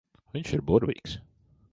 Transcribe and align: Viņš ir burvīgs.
Viņš 0.37 0.53
ir 0.57 0.63
burvīgs. 0.71 1.13